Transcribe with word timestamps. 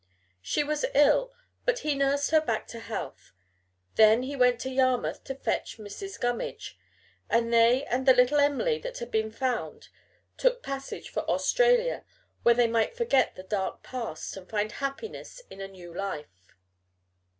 She 0.41 0.63
was 0.63 0.83
ill, 0.95 1.31
but 1.63 1.77
he 1.85 1.93
nursed 1.93 2.31
her 2.31 2.41
back 2.41 2.65
to 2.69 2.79
health. 2.79 3.33
Then 3.97 4.23
he 4.23 4.35
went 4.35 4.59
to 4.61 4.71
Yarmouth 4.71 5.23
to 5.25 5.35
fetch 5.35 5.77
Mrs. 5.77 6.19
Gummidge, 6.19 6.75
and 7.29 7.53
they 7.53 7.85
and 7.85 8.07
the 8.07 8.15
little 8.15 8.39
Em'ly 8.39 8.79
that 8.79 8.97
had 8.97 9.11
been 9.11 9.29
found 9.29 9.89
took 10.37 10.63
passage 10.63 11.09
for 11.11 11.21
Australia, 11.29 12.03
where 12.41 12.55
they 12.55 12.65
might 12.65 12.97
forget 12.97 13.35
the 13.35 13.43
dark 13.43 13.83
past 13.83 14.35
and 14.35 14.49
find 14.49 14.71
happiness 14.71 15.43
in 15.51 15.61
a 15.61 15.67
new 15.67 15.93
life. 15.93 16.55